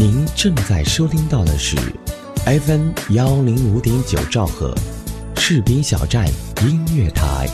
[0.00, 1.76] 您正在收听到的是
[2.46, 4.72] FM 幺零五点九兆赫，
[5.34, 6.24] 士兵小站
[6.62, 7.48] 音乐台。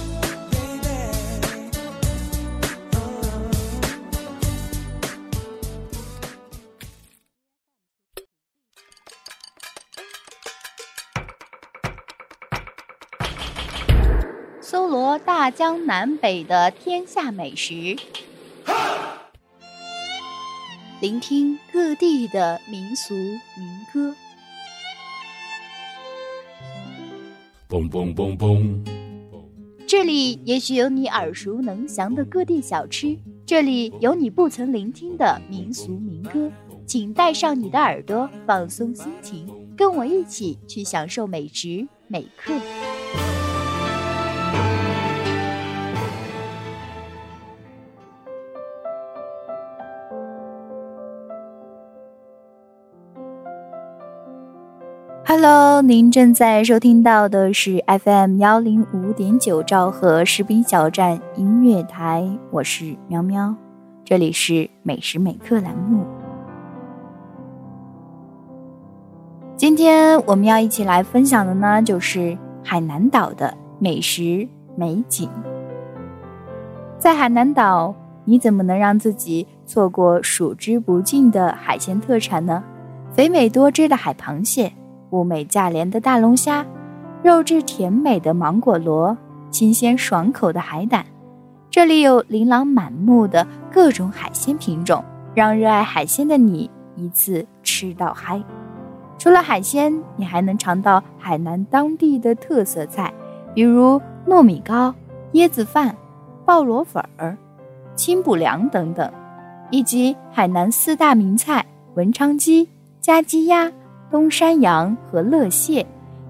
[14.61, 17.96] 搜罗大江南北的天下美食，
[21.04, 23.39] 聆听各地的民俗民
[23.93, 24.14] 歌。
[27.68, 28.82] 嘣嘣嘣嘣！
[29.86, 36.50] 这里也许有你耳熟能详的各地小吃，这里有你不曾聆听的民俗民歌。
[36.86, 42.55] 请带上你的耳朵，放松心情，跟我一起去享受美食美客。
[55.47, 63.55] Hello，您正在收听到的是 FM 幺零五点九兆赫士兵小站音乐台，我是喵喵，
[64.06, 66.06] 这里是美食美客栏目。
[69.55, 75.28] 今天我们要一起来分享的呢，就是海南岛的美食美景。
[76.98, 82.65] 在海南岛，你怎么能让自己错过数之不尽的海鲜特产呢？
[83.12, 84.72] 肥美多汁的海螃蟹。
[85.14, 86.66] 物美价廉的大龙虾，
[87.22, 89.16] 肉质甜美的芒果螺，
[89.52, 91.06] 新鲜爽口的海胆，
[91.70, 98.42] 这里有琳琅满目的各种海鲜品种，让热爱海鲜的你一次吃到嗨。
[99.16, 103.14] 除了海鲜，你还能尝到海南当地的特色菜，
[103.54, 104.92] 比如糯米糕、
[105.34, 105.96] 椰子饭、
[106.44, 107.38] 鲍螺粉儿、
[107.94, 109.08] 清补凉等等，
[109.70, 112.68] 以及海南四大名菜文昌鸡、
[113.00, 113.70] 家鸡鸭。
[114.14, 115.84] 东山羊和乐蟹，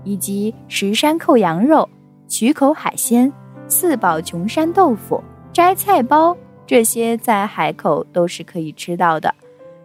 [0.04, 1.86] 以及石山扣羊肉、
[2.26, 3.30] 曲口海鲜、
[3.68, 5.22] 四宝琼山豆腐、
[5.52, 6.34] 摘菜包，
[6.66, 9.34] 这些在海口都是可以吃到的。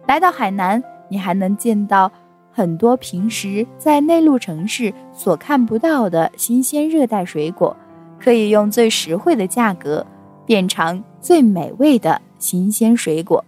[0.06, 2.10] 来到海南，你还能见到
[2.50, 7.76] 很多平时在内陆城市所看不到的新鲜热带水果，
[8.18, 10.06] 可以用最实惠的价格
[10.46, 13.44] 变成最美味的新鲜水果。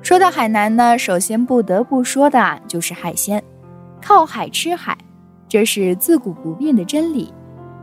[0.00, 3.44] 说到海南呢，首先不得不说的啊，就是海鲜。
[4.06, 4.96] 靠海吃海，
[5.48, 7.34] 这是自古不变的真理。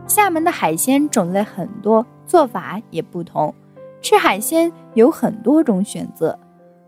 [0.06, 3.54] 厦门的海鲜种类很多，做法也不同。
[4.00, 6.38] 吃海鲜有很多种选择，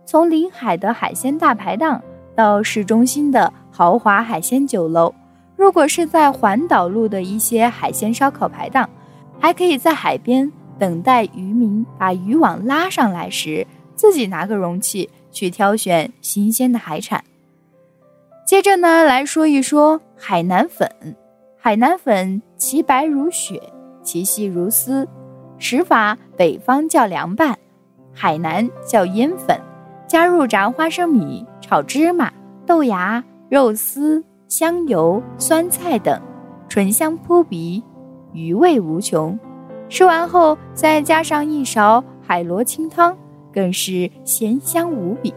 [0.06, 2.02] 从临海的海鲜大排档
[2.34, 5.14] 到市中心的豪华海鲜酒楼。
[5.54, 8.88] 如果是在环岛路的一些海鲜烧烤排档，
[9.38, 17.22] 还可以在海边等待渔民把渔网拉上来时，自己拿个容器去挑选新鲜的海产。
[18.46, 20.88] 接着呢，来说一说海南粉。
[21.58, 23.60] 海南粉其白如雪，
[24.04, 25.06] 其细如丝。
[25.58, 27.58] 食法北方叫凉拌，
[28.14, 29.60] 海南叫腌粉。
[30.06, 32.32] 加入炸花生米、炒芝麻、
[32.64, 36.22] 豆芽、肉丝、香油、酸菜等，
[36.68, 37.82] 醇香扑鼻，
[38.32, 39.36] 余味无穷。
[39.88, 43.18] 吃完后再加上一勺海螺清汤，
[43.52, 45.34] 更是鲜香无比。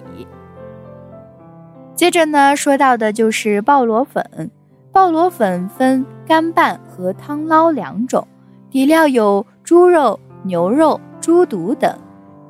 [2.00, 4.50] 接着呢，说到的就是鲍螺粉。
[4.90, 8.26] 鲍螺粉分干拌和汤捞两种，
[8.72, 11.94] 底料有猪肉、牛肉、猪肚等，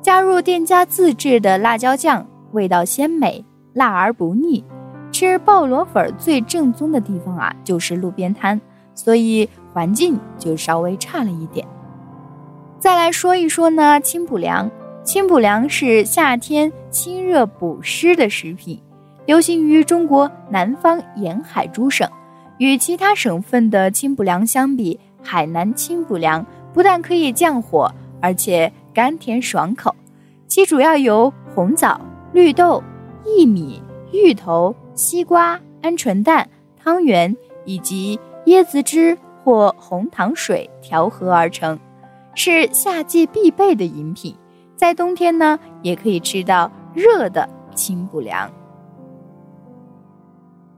[0.00, 4.64] 加入店家自制的辣椒酱，味道鲜美，辣而不腻。
[5.10, 8.60] 吃鲍螺粉最正宗的地方啊，就是路边摊，
[8.94, 11.66] 所以环境就稍微差了一点。
[12.78, 14.70] 再来说一说呢，清补凉。
[15.02, 18.80] 清补凉是夏天清热补湿的食品。
[19.30, 22.10] 流行于中国南方沿海诸省，
[22.58, 27.88] 与其他省份的清补凉相比，海南清补凉不但可以降火，
[28.20, 29.94] 而且甘甜爽口。
[30.48, 32.00] 其主要由红枣、
[32.32, 32.82] 绿豆、
[33.24, 33.80] 薏米、
[34.12, 36.48] 芋头、西瓜、鹌鹑蛋、
[36.82, 41.78] 汤圆以及椰子汁或红糖水调和而成，
[42.34, 44.34] 是夏季必备的饮品。
[44.74, 48.50] 在冬天呢，也可以吃到热的清补凉。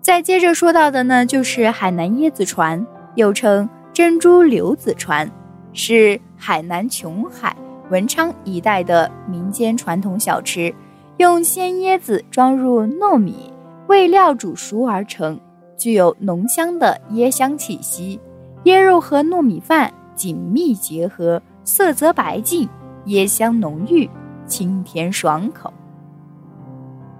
[0.03, 2.85] 再接着说到的呢，就是海南椰子船，
[3.15, 5.31] 又称珍珠柳子船，
[5.73, 7.57] 是海南琼海、
[7.89, 10.75] 文昌一带的民间传统小吃，
[11.19, 13.53] 用鲜椰子装入糯米，
[13.87, 15.39] 味料煮熟而成，
[15.79, 18.21] 具有浓香的椰香气息。
[18.65, 22.69] 椰肉和糯米饭紧密结合，色泽白净，
[23.07, 24.11] 椰香浓郁，
[24.49, 25.73] 清甜爽口。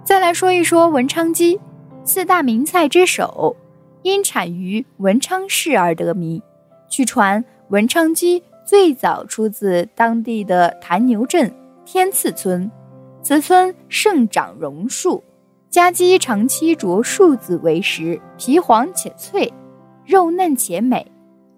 [0.03, 1.57] 再来说一说文昌鸡，
[2.05, 3.55] 四大名菜之首，
[4.01, 6.41] 因产于文昌市而得名。
[6.89, 11.49] 据传，文昌鸡最早出自当地的潭牛镇
[11.85, 12.69] 天赐村，
[13.21, 15.23] 此村盛长榕树，
[15.69, 19.51] 家鸡长期着树子为食，皮黄且脆，
[20.05, 21.09] 肉嫩且美，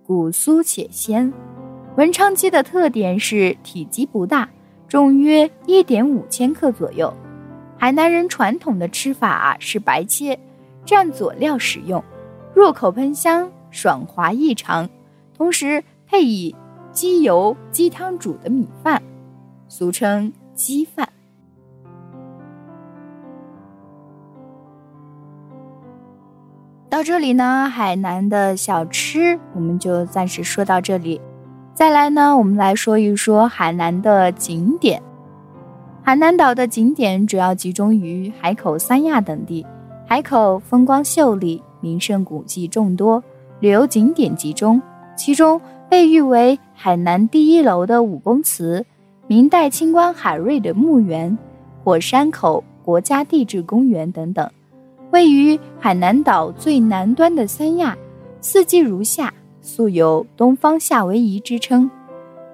[0.06, 1.34] 骨酥且鲜。
[1.98, 4.48] 文昌鸡的特点是体积不大，
[4.88, 7.12] 重约一点五千克左右。
[7.78, 10.40] 海南人传统的吃法是白切，
[10.86, 12.04] 蘸佐料食用，
[12.54, 14.90] 入口喷香，爽滑异常。
[15.38, 16.56] 同时配以
[16.92, 19.04] 鸡油鸡汤煮的米饭，
[19.68, 21.10] 俗称鸡饭。
[26.90, 31.20] 到这里呢，海南的小吃我们就暂时说到这里。
[31.74, 35.04] 再来呢，我们来说一说海南的景点。
[36.08, 39.66] 海南岛的景点主要集中于海口、三亚等地。
[40.06, 43.24] 海口风光秀丽，名胜古迹众多，
[43.60, 44.80] 旅游景点集中。
[45.18, 45.60] 其中
[45.90, 48.86] 被誉为海南第一楼的武公祠、
[49.26, 51.36] 明代清官海瑞的墓园、
[51.84, 54.48] 火山口国家地质公园等等。
[55.10, 57.98] 位于海南岛最南端的三亚，
[58.42, 61.90] 四季如夏，素有“东方夏威夷”之称。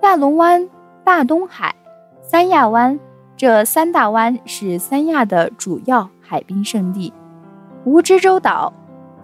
[0.03, 0.69] 亚龙湾、
[1.03, 1.75] 大东海、
[2.21, 2.97] 三亚湾
[3.41, 7.11] 这三大湾是三亚的主要海滨胜地。
[7.87, 8.71] 蜈支洲岛、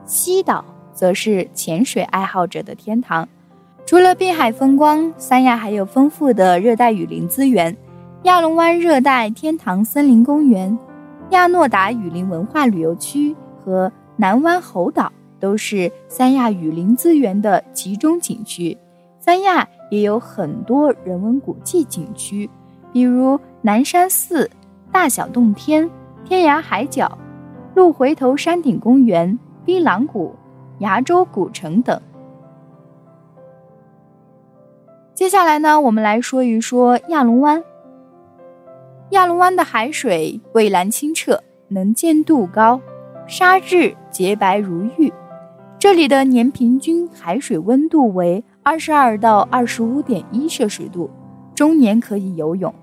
[0.06, 0.66] 西岛。
[0.92, 3.30] 则是潜水爱好者的天堂。
[3.86, 7.78] 除了滨海风光，三亚还有丰富的热带雨林资源。
[8.24, 10.76] 亚龙湾热带天堂森林公园、
[11.30, 18.76] 亚诺达雨林文化旅游区和南湾猴岛都是三亚雨林资源的集中景区。
[19.20, 22.50] 三亚也有很多人文古迹景区，
[22.92, 24.50] 比如南山寺、
[24.94, 25.92] 大小洞天、
[26.24, 27.18] 天涯海角、
[27.76, 30.34] 鹿回头山顶公园、槟榔谷。
[30.80, 32.02] 崖州古城等。
[35.14, 37.62] 接下来呢，我们来说一说亚龙湾。
[39.10, 42.80] 亚龙湾的海水蔚蓝清澈，能见度高，
[43.28, 45.12] 沙质洁白如玉。
[45.78, 51.10] 这里的年平均海水温度为二十二到二十五点一摄氏度，
[51.54, 52.74] 终年可以游泳。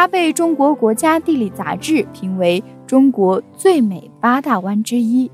[0.00, 5.30] 它被中国国家地理杂志评为中国最美八大湾之一。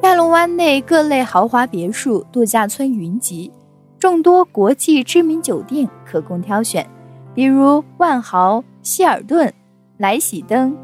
[0.00, 3.52] 亚龙湾内各类豪华别墅、度假村云集，
[3.98, 6.88] 众多国际知名酒店可供挑选，
[7.34, 9.52] 比如万豪、希尔顿、
[9.98, 10.74] 莱喜登、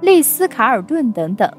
[0.00, 1.52] 丽思卡尔顿等等。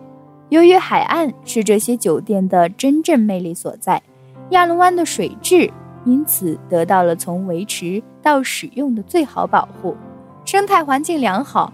[0.49, 4.01] 由于海岸是这些酒店的真正魅力所在，
[4.49, 5.69] 亚龙湾的水质
[6.03, 9.95] 因此得到了从维持到使用的最好保护，
[10.45, 11.73] 生态环境良好。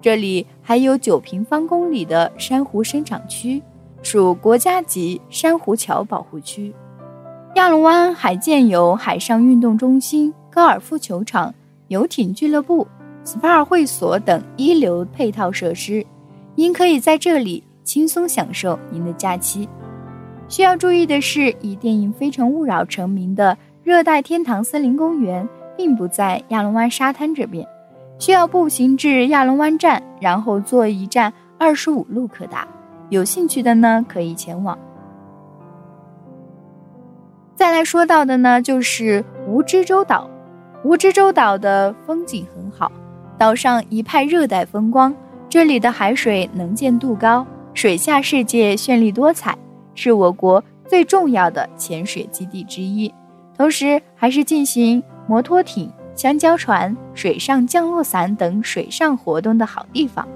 [0.00, 3.62] 这里还有九平方公里的珊瑚生长区。
[4.00, 6.72] 属国家级珊瑚礁保护区。
[7.56, 11.52] 亚龙湾还建有海上运动中心、高尔夫球场、
[11.88, 12.86] 游艇俱乐部、
[13.24, 16.06] SPA 会所等一流配套设施，
[16.54, 19.68] 您可以在这里轻松享受您的假期。
[20.48, 25.46] 需要注意的是，以电影《非诚勿扰》成名的热带天堂森林公园
[25.76, 27.66] 并不在亚龙湾沙滩这边，
[28.18, 32.66] 需要步行至亚龙湾站，然后坐一站二十五路可达。
[33.10, 34.78] 有兴趣的呢，可以前往。
[37.54, 40.28] 再来说到的呢，就是蜈支洲岛。
[40.84, 42.90] 蜈支洲岛的风景很好，
[43.36, 45.14] 岛上一派热带风光，
[45.48, 47.44] 这里的海水能见度高，
[47.74, 49.58] 水下世界绚丽多彩，
[49.94, 53.12] 是我国最重要的潜水基地之一。
[53.56, 60.26] 同时，还是进行摩托艇、香蕉船、水上降落伞等水上活动的好地方。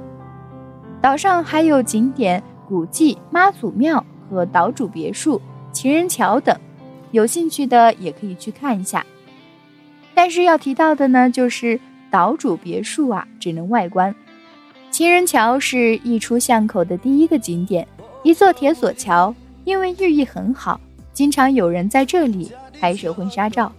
[1.00, 2.40] 岛上还有景点。
[2.68, 6.56] 古迹、妈祖庙和岛主别墅、情人桥等，
[7.10, 9.04] 有兴趣的也可以去看一下。
[10.14, 11.78] 但是要提到的呢，就是
[12.10, 14.14] 岛主别墅啊，只能外观。
[14.90, 17.86] 情人桥是一出巷口的第一个景点，
[18.22, 19.34] 一座铁索桥，
[19.64, 20.80] 因为寓意很好，
[21.12, 23.70] 经常有人在这里拍摄婚纱照。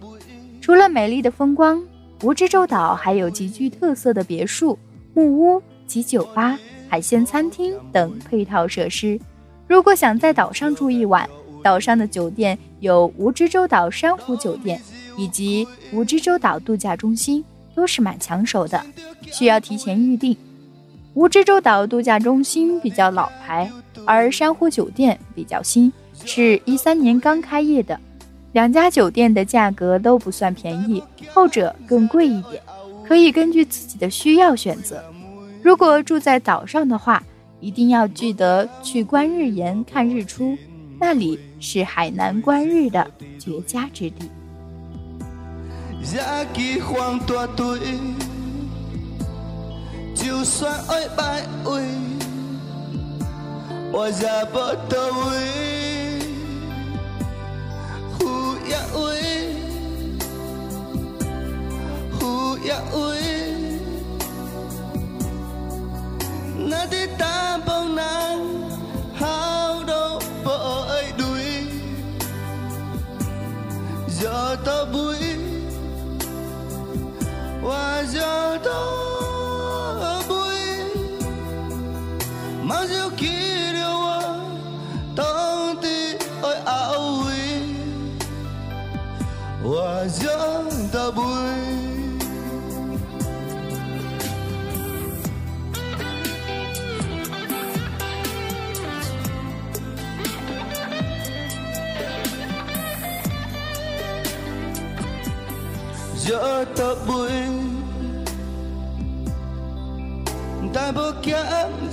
[0.60, 1.82] 除了美丽的风光，
[2.20, 4.78] 蜈支洲岛还有极具特色的别墅、
[5.12, 6.58] 木屋及酒吧。
[6.88, 9.18] 海鲜餐厅等配套设施。
[9.66, 11.28] 如果想在岛上住一晚，
[11.60, 14.80] 岛上的酒店有蜈支洲岛珊瑚酒店
[15.16, 17.44] 以及蜈支洲岛度假中心，
[17.74, 18.80] 都是蛮抢手的，
[19.32, 20.36] 需要提前预订。
[21.16, 23.68] 蜈支洲岛度假中心比较老牌，
[24.04, 25.92] 而珊瑚酒店比较新，
[26.24, 27.98] 是一三年刚开业的。
[28.54, 32.62] 两家酒店的价格都不算便宜，后者更贵一点，
[33.04, 35.02] 可以根据自己的需要选择。
[35.60, 37.20] 如果住在岛上的话，
[37.58, 40.56] 一定要记得去观日岩看日出，
[41.00, 44.30] 那里是海南观日的绝佳之地。
[50.14, 51.82] 就算爱摆位，
[53.90, 54.58] 我也不
[54.88, 55.83] 到位。
[58.64, 59.04] 有也位，
[62.18, 62.22] 有
[62.58, 63.04] 也位，
[66.66, 68.02] 那伫大帮人
[69.14, 70.48] 好都无
[70.88, 71.22] 爱对，
[74.08, 74.22] 就
[74.64, 74.96] 到尾，
[77.62, 77.66] 我
[78.12, 78.18] 就
[78.64, 78.72] 到。
[82.66, 83.43] 我想到
[89.64, 90.28] 尾，想
[90.92, 91.22] 到尾，
[110.72, 111.34] 但无减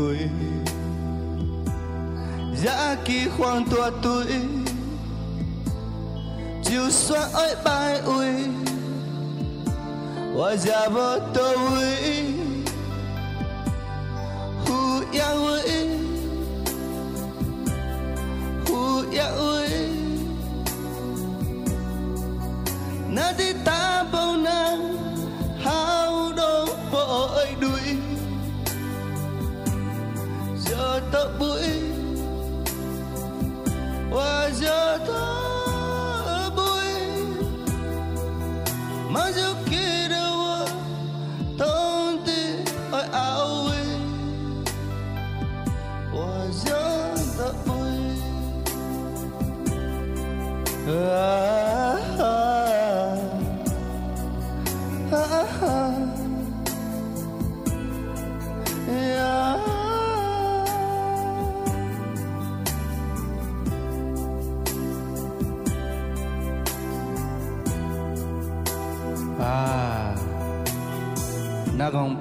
[2.62, 2.66] 也
[3.04, 4.06] 去犯大罪。
[6.62, 8.48] 就算爱摆位，
[10.34, 10.94] 我也无
[11.32, 11.38] 到
[11.74, 11.76] 位。
[14.66, 14.70] 有
[15.12, 15.52] 也位，
[18.66, 18.72] 有
[19.12, 19.52] 也位，
[23.10, 23.43] 那伫大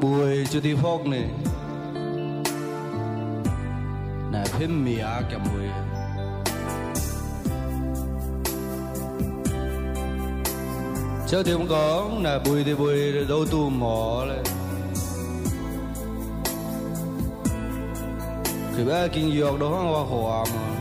[0.03, 1.29] bùi cho đi phong này,
[4.31, 5.67] nè phim mì à kìa mùi
[11.27, 14.43] chứ thì không có nè bùi thì bùi đâu tu mỏ lên
[18.77, 20.72] thì bé kinh dược đó hoa hòa mà.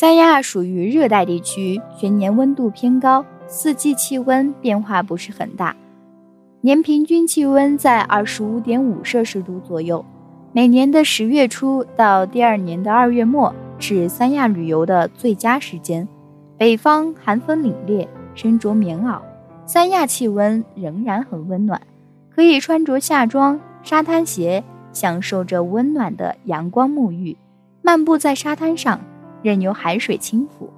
[0.00, 5.76] 三亚属于热带地区，全年温度偏高，四季气温变化不是很大，
[6.62, 10.02] 年平均气温在二十五点五摄氏度左右。
[10.52, 16.08] 每年的十月初到第二年的二月末是三亚旅游的最佳时间。
[16.56, 19.20] 北方寒风凛冽，身着棉袄，
[19.66, 21.78] 三亚气温仍然很温暖，
[22.34, 24.64] 可以穿着夏装、沙滩鞋，
[24.94, 27.36] 享受着温暖的阳光沐浴，
[27.82, 28.98] 漫步在沙滩上。
[29.42, 30.68] 任由海水轻抚。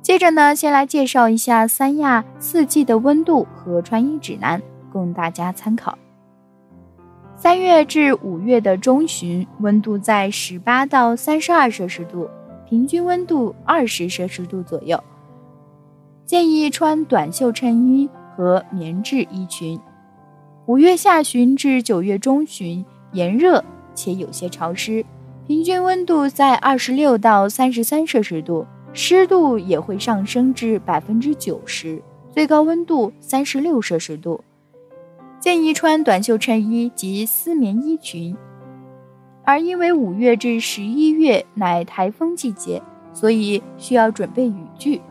[0.00, 4.60] 接着呢，先来介绍一下三亚四季的温度和穿衣指南，
[4.92, 5.96] 供大家参考。
[7.36, 12.28] 三月至五月的中旬，温度在十八到三十二摄氏度，
[12.68, 15.02] 平均温度二十摄氏度左右，
[16.26, 19.80] 建议穿短袖衬衣和棉质衣裙。
[20.66, 23.64] 五月下旬至九月中旬，炎热
[23.94, 25.04] 且有些潮湿。
[25.52, 34.42] 平均温度在二十六到三十三摄氏度，湿度也会上升至百分之九十，最高温度三十六摄氏度。
[35.38, 38.34] 建议穿短袖衬衣及丝棉衣裙。
[39.44, 42.82] 而因为五月至十一月乃台风季节，
[43.12, 45.02] 所以需要准备雨具。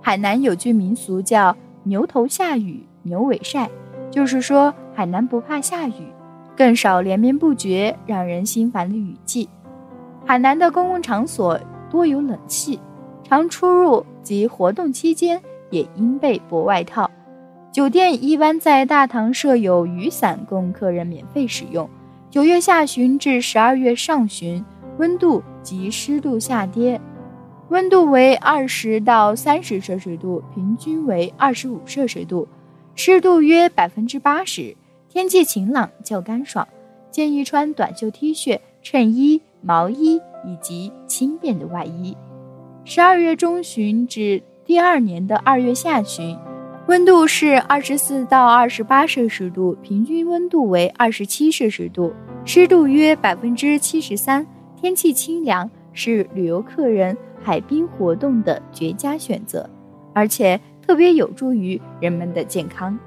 [0.00, 3.68] 海南有句民俗叫“牛头下雨，牛尾晒”，
[4.12, 6.06] 就是说海南不怕下雨，
[6.56, 9.48] 更少连绵不绝、让人心烦的雨季。
[10.28, 11.58] 海南的公共场所
[11.88, 12.78] 多有冷气，
[13.24, 17.10] 常出入及活动期间也应备薄外套。
[17.72, 21.88] 酒店一般在大堂设有雨伞供客人免费使用。
[22.28, 24.62] 九月下旬至十二月上旬，
[24.98, 27.00] 温度及湿度下跌，
[27.70, 32.46] 温度为二十到三十摄氏度，平均为二十五摄氏度，
[32.94, 34.76] 湿度约百分之八十，
[35.08, 36.68] 天气晴朗较干爽，
[37.10, 42.16] 建议穿短袖 T 恤、衬衣、毛衣以及轻便的外衣。
[42.84, 46.36] 十二月中旬至第二年的二月下旬。
[46.86, 52.14] 温度是二十四到二十八摄氏度，平均温度为二十七摄氏度，
[52.46, 59.68] 湿度约百分之七十三，天气清凉，是旅游客人海滨活动的绝佳选择，
[60.14, 62.98] 而且特别有助于人们的健康。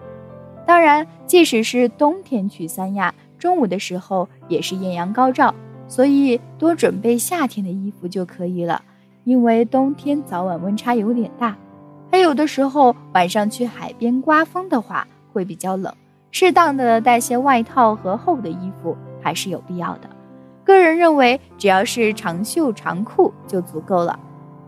[0.67, 5.55] 当然，即使是冬天去三亚，中午的时候也是艳阳高照，
[5.91, 8.81] 所以多准备夏天的衣服就可以了，
[9.25, 11.53] 因为冬天早晚温差有点大。
[12.09, 15.93] 还有的时候晚上去海边刮风的话会比较冷，
[16.31, 20.09] 适当的带些外套和厚的衣服还是有必要的。
[20.63, 24.17] 个人认为只要是长袖长裤就足够了。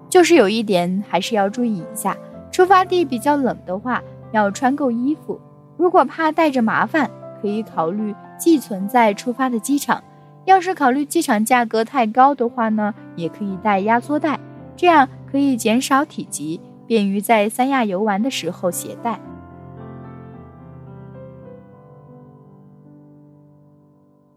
[0.09, 2.17] 就是有一点还是要注意一下，
[2.51, 4.03] 出发地比较冷的话
[4.33, 5.39] 要穿够衣服。
[5.77, 7.09] 如果怕带着麻烦，
[7.41, 10.03] 可以考虑寄存在出发的机场。
[10.45, 14.39] 要是考虑机场价格太高的话呢，也可以带压缩袋，
[14.75, 16.59] 这样可以减少体积。
[16.85, 19.17] 便于在三亚游玩的时候携带。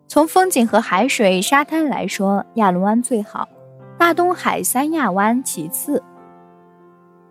[0.06, 3.48] 从风景和海水、沙滩来说，亚龙湾最好，
[3.98, 6.02] 大东海、三亚湾其次。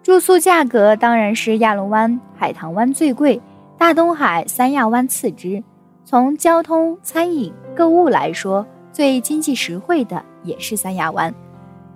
[0.03, 3.41] 住宿价格当然是亚龙湾、海棠湾最贵，
[3.77, 5.63] 大东海、三亚湾次之。
[6.07, 11.33] 从交通、餐饮、购物来说，最经济实惠的也是三亚湾。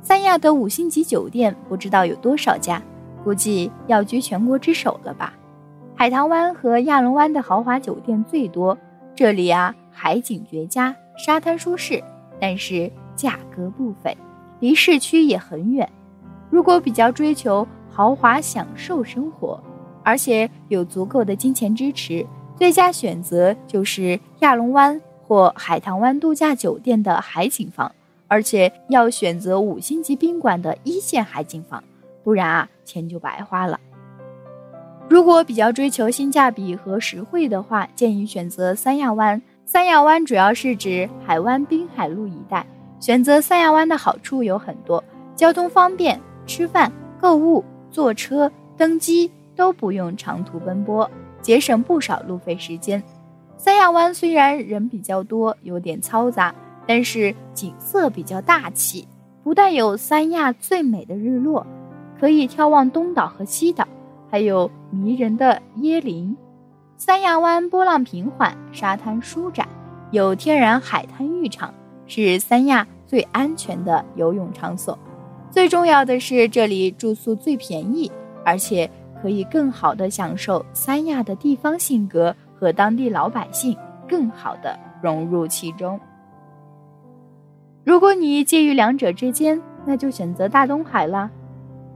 [0.02, 2.82] 三亚的五星级酒店不知道有多少家。
[3.24, 5.34] 估计要居全国之首了吧？
[5.94, 8.76] 海棠湾和亚龙湾的豪华酒店最多，
[9.14, 12.02] 这里啊海景绝佳，沙滩舒适，
[12.40, 14.18] 但是价格不菲，
[14.60, 15.88] 离市区也很远。
[16.50, 19.62] 如果比较追求豪华享受生活，
[20.02, 22.26] 而且有足够的金钱支持，
[22.60, 27.90] 最佳选择就是亚龙湾或海棠湾度假酒店的海景房，
[28.28, 31.82] 而且要选择五星级宾馆的一线海景房。
[32.22, 33.80] 不然啊，钱就白花了。
[35.08, 39.42] 如果比较追求性价比和实惠的话，建议选择三亚湾。
[39.66, 42.68] 三亚湾主要是指海湾滨海路一带。
[43.00, 45.02] 选择三亚湾的好处有很多：
[45.34, 46.92] 交通方便，吃饭、
[47.22, 53.04] 购物、坐车、登机都不用长途奔波，节省不少路费时间。
[53.58, 56.56] 三亚湾虽然人比较多，有点嘈杂，
[56.88, 59.06] 但是景色比较大气，
[59.44, 61.68] 不但有三亚最美的日落。
[62.18, 63.86] 可以眺望东岛和西岛，
[64.32, 66.38] 还有迷人的椰林。
[66.96, 69.68] 三亚湾波浪平缓，沙滩舒展，
[70.12, 71.74] 有天然海滩浴场，
[72.08, 74.98] 是三亚最安全的游泳场所。
[75.52, 78.10] 最重要的是，这里住宿最便宜，
[78.46, 78.90] 而且
[79.22, 83.78] 可以更好的享受三亚的地方性格和当地老百姓，
[84.08, 86.00] 更好的融入其中。
[87.84, 91.30] 如果你介于两者之间，那就选择大东海啦。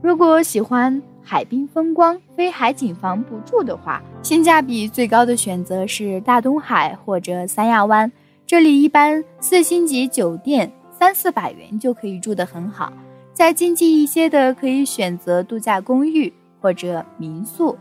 [0.02, 8.10] 如果喜欢海滨风光、非海景房不住的话，性价比最高的选择是大东海或者三亚湾。
[8.46, 12.92] 这里一般四星级酒店三四百元就可以住得很好，
[13.32, 16.32] 再经济一些的可以选择度假公寓
[16.64, 17.76] 或者民宿。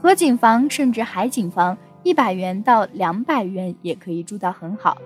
[0.00, 4.96] 河景房甚至海景房一百元到两百元也可以住到很好，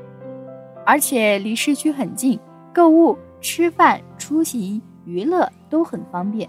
[0.87, 2.39] 而且离市区很近，
[2.73, 4.81] 购物、吃饭、出行。
[5.05, 6.49] 娱乐都很方便，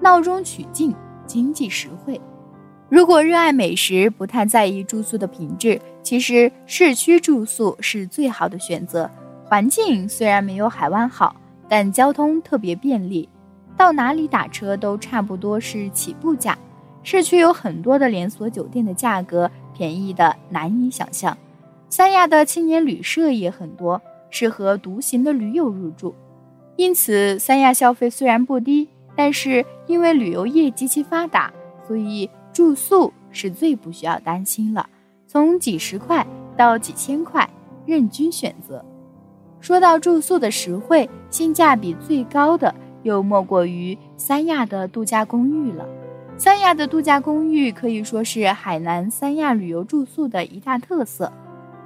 [0.00, 0.92] 闹中取静，
[1.26, 2.20] 经济实惠。
[2.88, 9.08] 如果热爱美食，不太在意住宿的品质，其实市区住宿是最好的选择。
[9.44, 11.36] 环境虽然没有海湾好，
[11.68, 13.28] 但交通特别便利，
[13.80, 16.58] 到哪里打车都差不多是起步价。
[17.02, 21.34] 市区有很多的连锁酒店的价格便宜的难以想象。
[21.88, 26.14] 三亚的青年旅社也很多，适合独行的驴友入住。
[26.76, 31.50] 因此，三亚消费虽然不低，但是因为旅游业极其发达，
[31.88, 34.86] 所以住宿是最不需要担心了。
[35.26, 37.48] 从几十块到几千块，
[37.86, 38.84] 任君选择。
[39.58, 45.86] 说到住宿的实惠，性价比最高的又莫过于三亚的度假公寓了。
[46.36, 51.30] 三亚的度假公寓可以说是海南三亚旅游住宿的一大特色，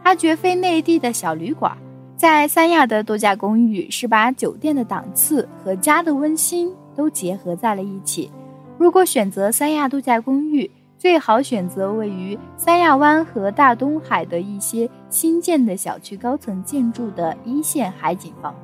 [0.03, 1.77] 它绝非内地的小旅馆。
[2.16, 8.31] 在三亚的度假公寓是把酒店的档次和家的温馨都结合在了一起。
[8.79, 18.55] 如果选择三亚度假公寓，最好选择位于三亚湾和大东海的一些新建的小区高层建筑的一线海景房。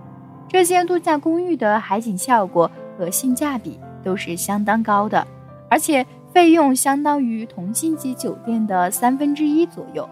[0.50, 5.26] 这些度假公寓的海景效果和性价比都是相当高的，
[5.70, 10.06] 而且费用相当于同星级酒店的三分之一左右。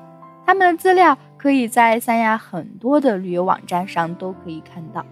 [0.46, 1.18] 他们的资料。
[1.38, 5.06] 可以在三亚很多的旅游网站上都可以看到。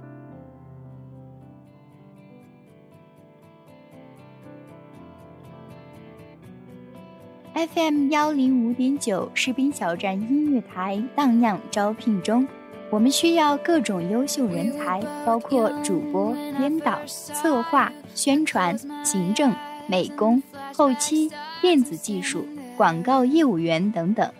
[7.55, 12.47] FM 幺零五点九士兵小站音乐台荡漾招聘中，
[12.90, 19.53] 我们需要各种优秀人才，包括主播、编导、策划、宣传、行政、
[19.88, 22.46] 美工、后期、电子技术、
[22.77, 24.31] 广告业务员等等。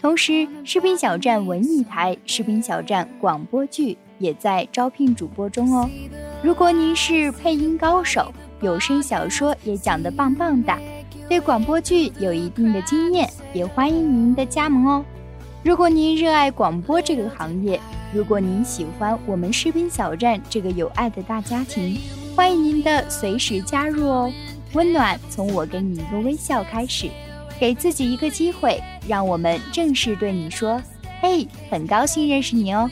[0.00, 5.88] 同时，视频小站文艺台、视频小站广播剧也在招聘主播中哦。
[6.42, 10.78] 如果您是配音高手，有声小说也讲得棒棒的，
[11.26, 15.04] 对广播剧有一定的经验，也欢迎您的加盟哦。
[15.64, 17.80] 如果您热爱广播这个行业，
[18.12, 21.98] 如果您喜欢我们士兵小站这个有爱的大家庭，
[22.36, 24.30] 欢迎您的随时加入哦。
[24.74, 27.08] 温暖从我给你一个微笑开始。
[27.58, 30.82] 给自己一个机会，让我们正式对你说
[31.22, 32.90] ：“嘿，很高兴认识你哦。”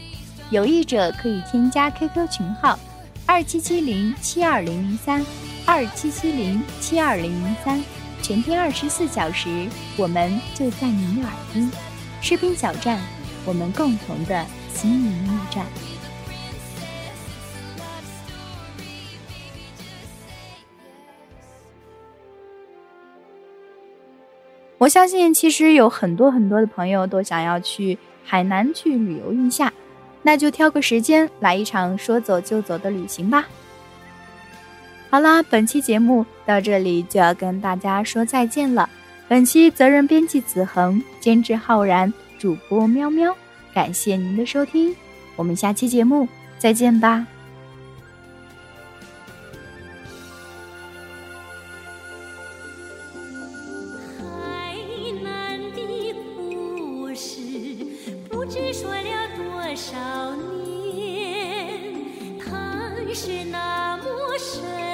[0.49, 2.79] 有意者可以添加 QQ 群号：
[3.27, 5.23] 二七七零七二零零三，
[5.67, 7.85] 二七七零七二零零三，
[8.23, 9.67] 全天二十四小时，
[9.99, 11.71] 我们就在您的耳边。
[12.23, 13.01] 士兵小站，
[13.45, 15.67] 我们共同的心灵驿站。
[24.79, 29.73] 我相信，其实有很多很多的朋友都想要去海南去旅游一下，
[30.23, 33.47] 那就挑个时间来一场说走就走的旅行吧。
[35.11, 38.89] 好啦，本期节目到这里就要跟大家说再见了。
[39.33, 43.35] 本期责任编辑子恒，监制浩然，主播喵喵，
[43.73, 44.95] 感谢您的收听，
[45.37, 47.27] 我们下期节目再见吧。
[54.19, 54.77] 海
[55.23, 57.41] 南的故事
[58.29, 60.37] 不知说了多少
[60.93, 64.05] 年，潭是那么
[64.37, 64.92] 深。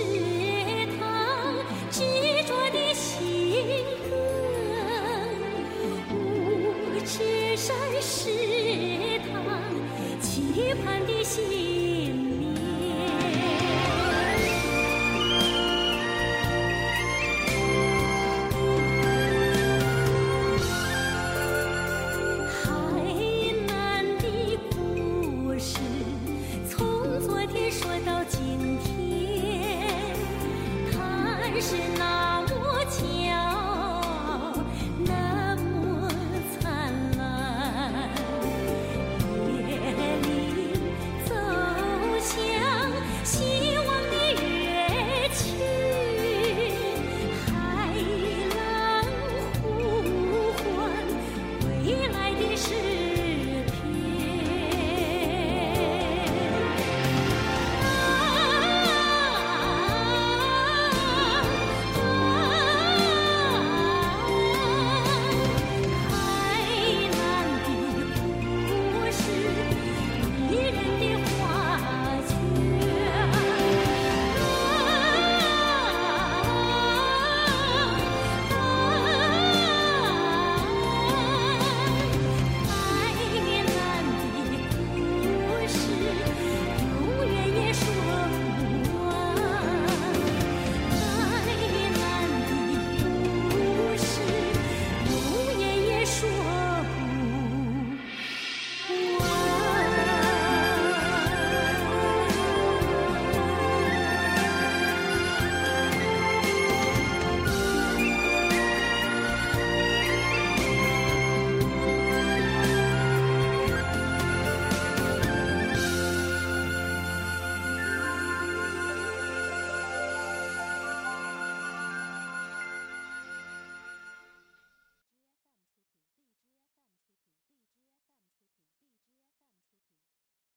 [0.00, 1.54] 食堂
[1.90, 2.00] 执
[2.46, 4.12] 着的信鸽，
[6.14, 6.14] 五
[7.04, 9.30] 指山石堂
[10.20, 10.99] 期盼。